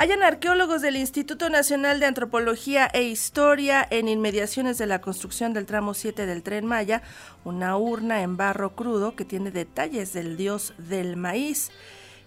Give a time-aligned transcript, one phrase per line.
[0.00, 5.66] Hayan arqueólogos del Instituto Nacional de Antropología e Historia en inmediaciones de la construcción del
[5.66, 7.02] tramo 7 del tren Maya,
[7.44, 11.70] una urna en barro crudo que tiene detalles del dios del maíz.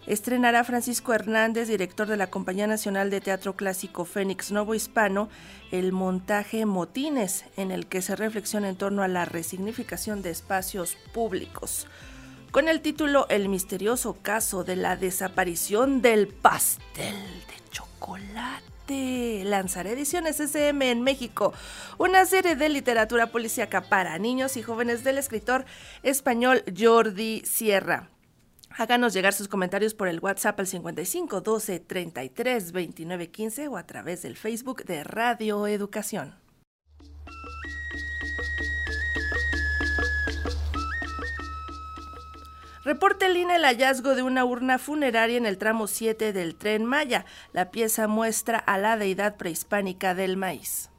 [0.06, 5.30] Estrenará Francisco Hernández, director de la Compañía Nacional de Teatro Clásico Fénix Novo Hispano,
[5.72, 10.96] el montaje Motines, en el que se reflexiona en torno a la resignificación de espacios
[11.12, 11.88] públicos
[12.54, 19.42] con el título El misterioso caso de la desaparición del pastel de chocolate.
[19.44, 21.52] Lanzará Ediciones SM en México,
[21.98, 25.66] una serie de literatura policíaca para niños y jóvenes del escritor
[26.04, 28.12] español Jordi Sierra.
[28.70, 33.88] Háganos llegar sus comentarios por el WhatsApp al 55 12 33 29 15 o a
[33.88, 36.43] través del Facebook de Radio Educación.
[42.84, 46.84] Reporta el INE el hallazgo de una urna funeraria en el tramo 7 del tren
[46.84, 47.26] Maya.
[47.54, 50.90] La pieza muestra a la deidad prehispánica del maíz.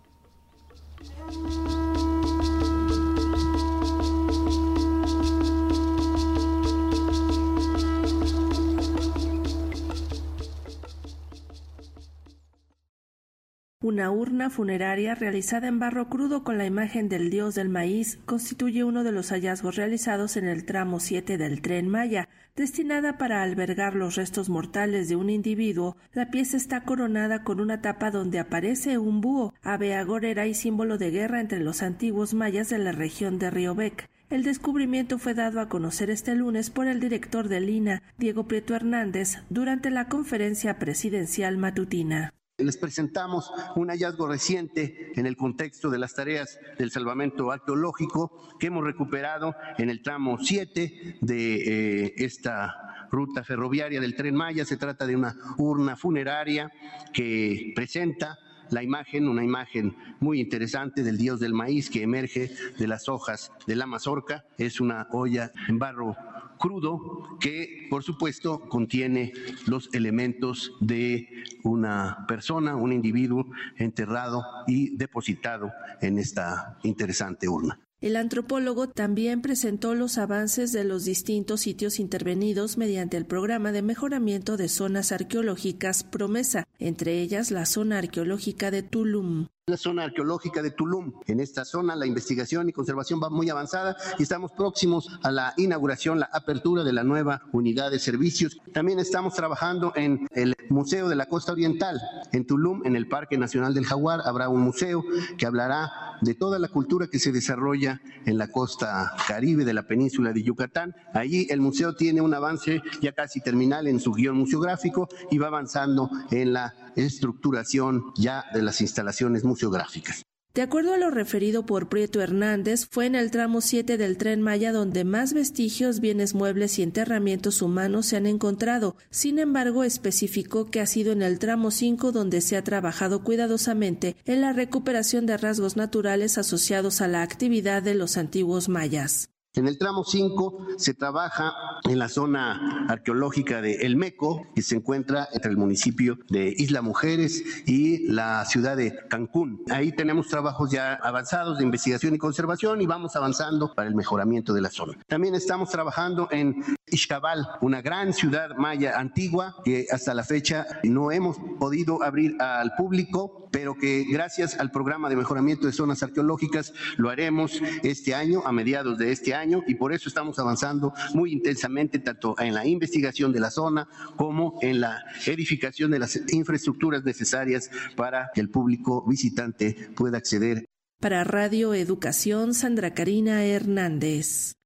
[13.84, 18.82] Una urna funeraria realizada en barro crudo con la imagen del dios del maíz constituye
[18.82, 22.30] uno de los hallazgos realizados en el tramo 7 del tren Maya.
[22.56, 27.82] Destinada para albergar los restos mortales de un individuo, la pieza está coronada con una
[27.82, 32.70] tapa donde aparece un búho, ave agorera y símbolo de guerra entre los antiguos mayas
[32.70, 34.08] de la región de Riobec.
[34.30, 38.74] El descubrimiento fue dado a conocer este lunes por el director de Lina, Diego Prieto
[38.74, 42.32] Hernández, durante la conferencia presidencial matutina.
[42.58, 48.69] Les presentamos un hallazgo reciente en el contexto de las tareas del salvamento arqueológico que
[48.69, 54.64] hemos recuperado en el tramo 7 de eh, esta ruta ferroviaria del tren Maya.
[54.64, 56.70] Se trata de una urna funeraria
[57.12, 58.38] que presenta
[58.70, 63.50] la imagen, una imagen muy interesante del dios del maíz que emerge de las hojas
[63.66, 64.44] de la mazorca.
[64.59, 66.16] Es una olla en barro
[66.59, 69.32] crudo que, por supuesto, contiene
[69.66, 71.28] los elementos de
[71.62, 77.81] una persona, un individuo enterrado y depositado en esta interesante urna.
[78.00, 83.81] El antropólogo también presentó los avances de los distintos sitios intervenidos mediante el programa de
[83.81, 90.60] mejoramiento de zonas arqueológicas Promesa, entre ellas la zona arqueológica de Tulum la zona arqueológica
[90.60, 91.14] de Tulum.
[91.26, 95.54] En esta zona la investigación y conservación va muy avanzada y estamos próximos a la
[95.56, 98.60] inauguración, la apertura de la nueva unidad de servicios.
[98.74, 101.98] También estamos trabajando en el Museo de la Costa Oriental.
[102.32, 105.03] En Tulum, en el Parque Nacional del Jaguar, habrá un museo
[105.38, 109.86] que hablará de toda la cultura que se desarrolla en la costa caribe de la
[109.86, 110.94] península de Yucatán.
[111.14, 115.47] Allí el museo tiene un avance ya casi terminal en su guion museográfico y va
[115.47, 120.25] avanzando en la estructuración ya de las instalaciones museográficas.
[120.55, 124.41] De acuerdo a lo referido por Prieto Hernández, fue en el tramo 7 del tren
[124.41, 128.94] Maya donde más vestigios, bienes muebles y enterramientos humanos se han encontrado.
[129.10, 134.15] Sin embargo, especificó que ha sido en el tramo 5 donde se ha trabajado cuidadosamente
[134.27, 139.34] en la recuperación de rasgos naturales asociados a la actividad de los antiguos mayas.
[139.56, 141.54] En el tramo 5 se trabaja
[141.84, 146.82] en la zona arqueológica de El Meco, que se encuentra entre el municipio de Isla
[146.82, 149.62] Mujeres y la ciudad de Cancún.
[149.70, 154.53] Ahí tenemos trabajos ya avanzados de investigación y conservación y vamos avanzando para el mejoramiento
[154.54, 154.98] de la zona.
[155.06, 161.12] También estamos trabajando en Ixcabal, una gran ciudad maya antigua que hasta la fecha no
[161.12, 166.72] hemos podido abrir al público, pero que gracias al programa de mejoramiento de zonas arqueológicas
[166.97, 171.32] lo haremos este año, a mediados de este año y por eso estamos avanzando muy
[171.32, 177.04] intensamente tanto en la investigación de la zona como en la edificación de las infraestructuras
[177.04, 180.66] necesarias para que el público visitante pueda acceder.
[181.00, 184.56] Para Radio Educación, Sandra Karina Hernández.